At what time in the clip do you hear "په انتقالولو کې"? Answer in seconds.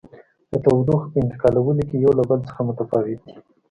1.13-1.97